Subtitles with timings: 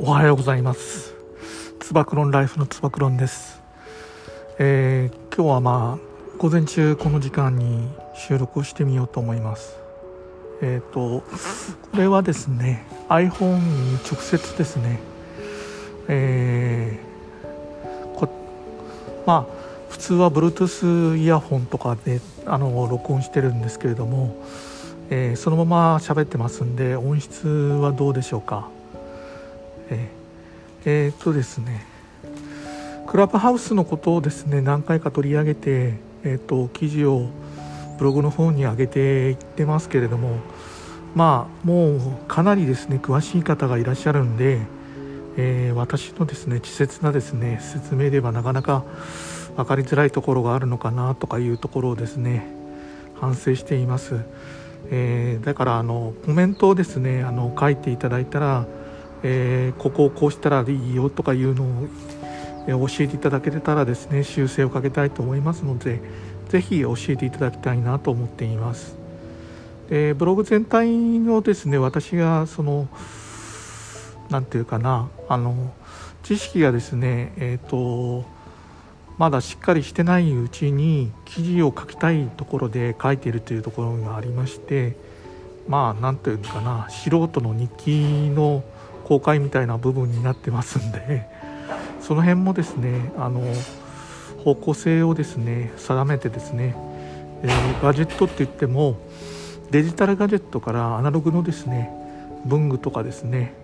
[0.00, 1.12] おはようございます。
[1.80, 3.60] つば九郎ライフのつば九郎です、
[4.60, 9.76] えー、今日はまあ午前中この時間に収録をしてみようと思います。
[10.62, 11.24] えっ、ー、と
[11.90, 15.00] これはですね iPhone に直接ですね。
[16.06, 18.28] えー、こ
[19.26, 19.52] まあ
[19.88, 24.36] 普通は Bluetooth イヤホンとかであの録音してるんですけれども、
[25.10, 28.77] えー、そのまま喋ってますんで音質はどうでしょうか？
[29.90, 31.84] えー、えー、っとですね
[33.06, 37.28] クラブハウスのことをですね何回か取り上げて、えー、っと記事を
[37.98, 40.36] ブログの方に上げていってますけれども
[41.14, 44.60] まあもうかなりですね詳しい方がいらっしゃるんで、
[45.36, 48.84] えー、私のですね稚拙なですね説明ではなかなか
[49.56, 52.46] 分かりづらいところがあるのかなとかいうところをですね
[53.20, 54.20] 反省しています、
[54.90, 58.66] えー、だからあのコメントをですねあの書いていただいたら
[59.22, 61.66] えー、ここをこうしたらいいよとかいうのを、
[62.66, 66.00] えー、教えていただけたらですね修正をかけたいと思いますので
[66.48, 68.96] ぜひ教えていただきたいなと思っています。
[69.88, 70.88] でブログ全体
[71.18, 72.88] のですね私がその
[74.30, 75.72] 何て言うかなあの
[76.22, 78.26] 知識がですねえっ、ー、と
[79.16, 84.96] まだしっかりしてないうちに記事を書きたいところで書いているというところがありまして
[85.66, 88.62] まあ何て言うのかな素人の日記の
[89.08, 91.26] 公開みたいな部分になってますんで
[92.02, 93.40] その辺もですねあの
[94.44, 96.76] 方向性をですね定めてですね、
[97.42, 98.98] えー、ガジェットって言っても
[99.70, 101.90] デジタルガジェットからアナログのですね
[102.44, 103.54] 文具とかですね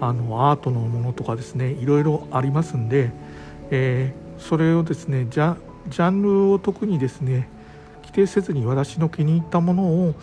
[0.00, 3.10] あのアートのものとかですねいろいろありますんで、
[3.72, 5.56] えー、それをですねジャ
[5.88, 7.48] ジャンルを特にですね
[8.02, 10.14] 規定せずに私の気に入ったものを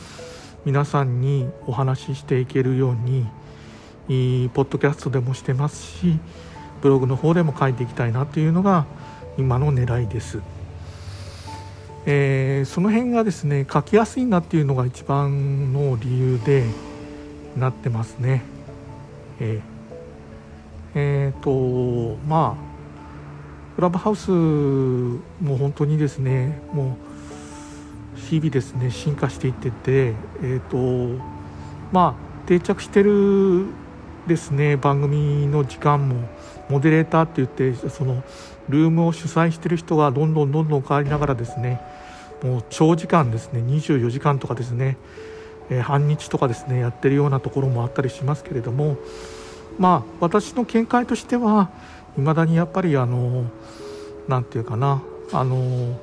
[0.63, 3.27] 皆さんにお話ししていけるように
[4.07, 6.19] ポッドキャストでもしてますし
[6.81, 8.85] ブログの方でも書いていきたいなというのが
[9.37, 10.41] 今の狙いです、
[12.05, 16.65] えー、その辺がですね書きやすいなっていうのが一番の理由で
[17.57, 18.41] なってますね。
[19.39, 19.61] えー、
[20.95, 22.73] えー、とまあ
[23.75, 26.97] クラブハウスも本当にですねも
[28.15, 30.77] う日々ですね進化していっててえっ、と
[31.91, 33.67] まあ定着してる
[34.27, 36.27] ですね番組の時間も
[36.69, 38.23] モデレーターって言ってその
[38.69, 41.81] ルームを主催してる人がどんどんどんどん変わりながらですね
[42.41, 44.97] もう長時間ですね24時間とかですね、
[45.69, 48.97] えー、半日とかですねやってるようなところもあったりしますけれども
[49.77, 51.69] まあ私の見解としては
[52.17, 53.45] いまだにやっぱりあの
[54.27, 55.01] 何て言うかな
[55.31, 55.99] あの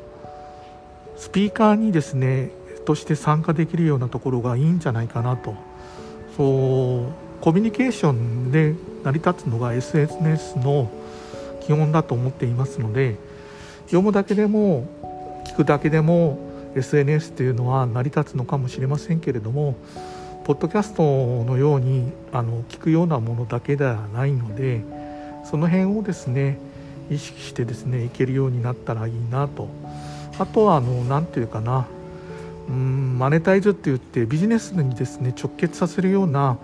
[1.16, 2.50] スピーカーにですね
[2.84, 5.54] として参加できるようなところがいいんじゃないかなと。
[6.36, 10.90] そうコミュニケーションで成り立つのが SNS の
[11.62, 13.16] 基本だと思っていますので
[13.86, 14.86] 読むだけでも
[15.46, 16.38] 聞くだけでも
[16.76, 19.76] SNS というのは成り立つのかもしれませんけれども
[20.44, 21.02] ポッドキャスト
[21.44, 24.82] のようにあの聞くようなものだけではないので
[25.44, 26.58] その辺をですね
[27.10, 29.68] 意識してですねいけるようになったらいいなと。
[30.40, 31.86] あとはあの何て言うかな
[32.68, 36.56] うんマネタイズって言ってビジネスにですね直結させるような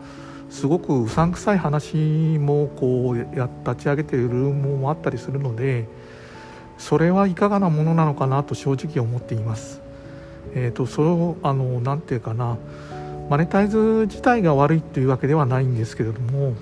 [0.51, 1.97] すごくうさんくさい話
[2.39, 5.87] もこうや立ち上げているもあったりするので
[6.79, 9.81] それはいかがなものなのかなと正直思っています。
[10.55, 12.57] えーと、それをあのなんて言うかな
[13.29, 16.55] マネタイズ自体が悪いというわけではないんですけれども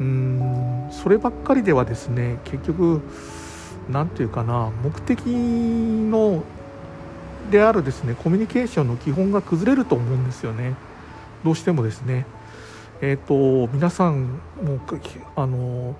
[0.00, 3.02] うんそればっかりではですね結局
[3.90, 6.44] 何て言うかな目的の
[7.50, 10.74] であるですねコミュニケーションの基本が崩れると思うんですよね
[11.44, 12.24] どうしてもですね。
[13.04, 14.80] えーと、皆さんも
[15.34, 15.96] あの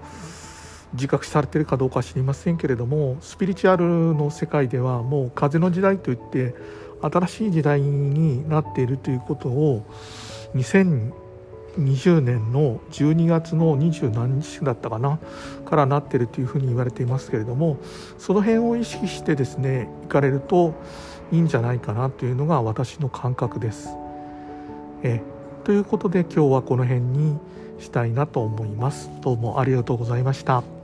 [0.92, 3.84] 自覚されてるかどうか知りませんけれどもスピリチュアル
[4.14, 6.54] の世界ではもう風の時代といって
[7.00, 9.84] 新しい時代になっているということを
[10.54, 15.18] 2020年の12月の20何日だったかな
[15.64, 17.78] からなっているというふうに言われていますけれども
[18.16, 20.80] その辺を意識してですね行かれると
[21.32, 23.88] いいんじゃないかなというのが私の感覚です。
[25.02, 25.20] え
[25.64, 27.38] ということで今日はこの辺に
[27.78, 29.10] したいなと思います。
[29.20, 30.81] どうもありがとうございました。